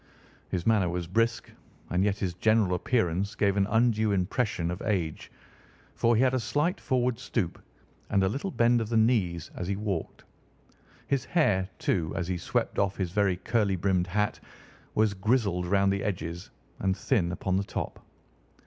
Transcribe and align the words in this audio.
His 0.49 0.65
manner 0.65 0.89
was 0.89 1.05
brisk, 1.05 1.51
and 1.91 2.03
yet 2.03 2.17
his 2.17 2.33
general 2.33 2.73
appearance 2.73 3.35
gave 3.35 3.55
an 3.55 3.67
undue 3.69 4.11
impression 4.13 4.71
of 4.71 4.81
age, 4.81 5.31
for 5.93 6.15
he 6.15 6.23
had 6.23 6.33
a 6.33 6.39
slight 6.39 6.79
forward 6.81 7.19
stoop 7.19 7.61
and 8.09 8.23
a 8.23 8.27
little 8.27 8.49
bend 8.49 8.81
of 8.81 8.89
the 8.89 8.97
knees 8.97 9.51
as 9.53 9.67
he 9.67 9.75
walked. 9.75 10.23
His 11.05 11.23
hair, 11.25 11.69
too, 11.77 12.13
as 12.15 12.27
he 12.27 12.39
swept 12.39 12.79
off 12.79 12.97
his 12.97 13.11
very 13.11 13.37
curly 13.37 13.75
brimmed 13.75 14.07
hat, 14.07 14.39
was 14.95 15.13
grizzled 15.13 15.67
round 15.67 15.93
the 15.93 16.03
edges 16.03 16.49
and 16.79 16.97
thin 16.97 17.31
upon 17.31 17.57
the 17.57 17.63
top. 17.63 18.03